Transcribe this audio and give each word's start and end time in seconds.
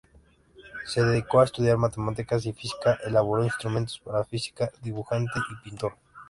Se 0.87 1.03
dedicó 1.03 1.41
a 1.41 1.43
estudiar 1.43 1.77
matemática 1.77 2.35
y 2.37 2.53
física, 2.53 2.97
elaboró 3.05 3.43
instrumentos 3.43 3.99
para 4.03 4.23
física, 4.25 4.71
dibujante 4.81 5.31
y 5.61 5.69
pintor. 5.69 5.93